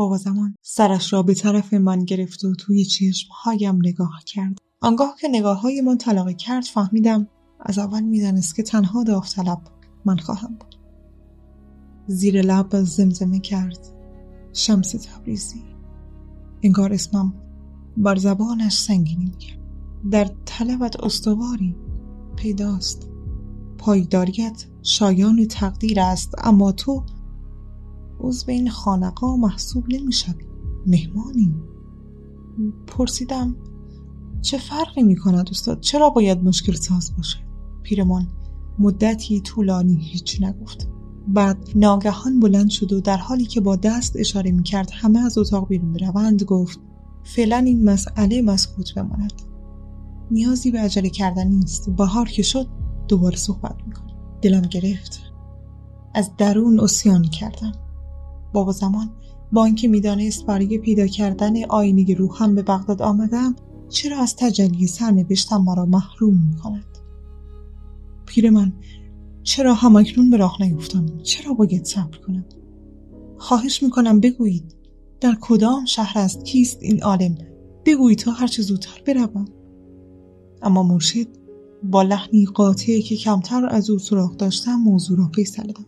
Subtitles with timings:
[0.00, 4.58] بابا زمان سرش را به طرف من گرفت و توی چشمهایم نگاه کرد.
[4.80, 7.28] آنگاه که نگاه های من طلاقه کرد فهمیدم
[7.60, 9.58] از اول می‌دانست که تنها داوطلب
[10.04, 10.76] من خواهم بود.
[12.06, 13.78] زیر لب زمزمه کرد.
[14.52, 15.64] شمس تبریزی.
[16.62, 17.34] انگار اسمم
[17.96, 19.58] بر زبانش سنگینی کرد.
[20.10, 21.76] در طلبت استواری
[22.36, 23.08] پیداست.
[23.78, 27.04] پایداریت شایان تقدیر است اما تو
[28.20, 30.44] عضو این خانقا محسوب نمی‌شوی
[30.86, 31.54] مهمانی.
[32.86, 33.56] پرسیدم
[34.42, 37.38] چه فرقی می کند استاد؟ چرا باید مشکل ساز باشه؟
[37.82, 38.26] پیرمان
[38.78, 40.88] مدتی طولانی هیچ نگفت.
[41.28, 45.38] بعد ناگهان بلند شد و در حالی که با دست اشاره می کرد همه از
[45.38, 46.80] اتاق بیرون بروند گفت
[47.24, 49.32] فعلا این مسئله مسکوت بماند.
[50.30, 51.90] نیازی به عجله کردن نیست.
[51.90, 52.66] بهار که شد
[53.08, 55.20] دوباره صحبت می‌کنه دلم گرفت.
[56.14, 57.72] از درون اسیان کردم.
[58.52, 59.10] بابا زمان
[59.52, 63.56] با اینکه می‌دانست برای پیدا کردن آینه روحم به بغداد آمدم
[63.88, 66.98] چرا از تجلی سرنوشتم مرا محروم می‌کند؟
[68.26, 68.72] پیر من
[69.42, 72.44] چرا همکنون به راه نیفتم؟ چرا باید صبر کنم؟
[73.38, 74.74] خواهش می‌کنم بگویید
[75.20, 77.38] در کدام شهر است؟ کیست این عالم؟
[77.86, 79.44] بگویید تا هرچه زودتر بروم.
[80.62, 81.26] اما مرشد
[81.82, 85.86] با لحنی قاطعی که کمتر از او سراغ داشتم موضوع را فیصله داد.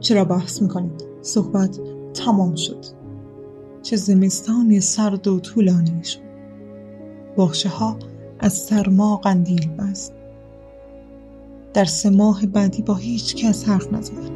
[0.00, 1.80] چرا بحث می‌کنید؟ صحبت
[2.14, 2.84] تمام شد.
[3.82, 6.18] چه زمستان سرد و طولانی شد.
[7.36, 7.96] باخشه ها
[8.38, 10.12] از سرما قندیل بست.
[11.74, 14.30] در سه ماه بعدی با هیچ کس حرف نزدم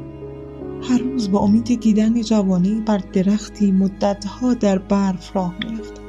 [0.82, 6.02] هر روز با امید دیدن جوانی بر درختی مدتها در برف راه می‌رفتم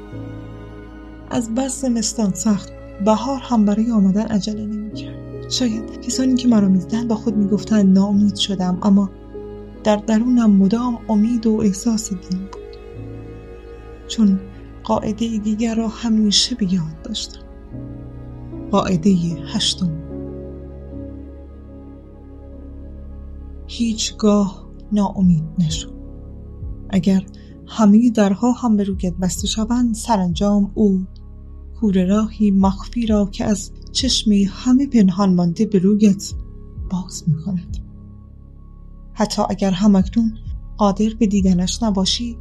[1.30, 2.70] از بس زمستان سخت
[3.06, 5.50] بهار هم برای آمدن عجله نمی‌کرد.
[5.50, 9.10] شاید کسانی که مرا می‌دیدند با خود می‌گفتند ناامید شدم اما
[9.84, 12.78] در درونم مدام امید و احساس دین بود.
[14.08, 14.40] چون
[14.84, 17.40] قاعده دیگر را همیشه به یاد داشتم.
[18.72, 19.10] قاعده
[19.54, 19.92] هشتم.
[23.68, 25.90] هیچگاه ناامید نشو.
[26.90, 27.26] اگر
[27.68, 31.06] همه درها هم به رویت بسته شوند سرانجام او
[31.80, 36.34] کور راهی مخفی را که از چشم همه پنهان مانده به رویت
[36.90, 37.83] باز می کند
[39.24, 40.38] حتی اگر همکنون
[40.78, 42.38] قادر به دیدنش نباشی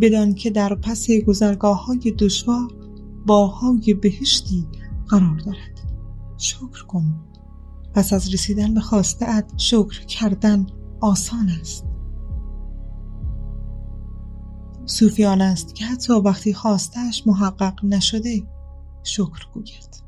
[0.00, 2.68] بدان که در پس گذرگاه های دشوار
[3.26, 4.66] باهای بهشتی
[5.08, 5.92] قرار دارد.
[6.38, 7.20] شکر کن.
[7.94, 9.26] پس از رسیدن به خواسته
[9.56, 10.66] شکر کردن
[11.00, 11.84] آسان است.
[14.86, 18.42] صوفیان است که حتی وقتی خواستش محقق نشده
[19.02, 20.02] شکر گوید.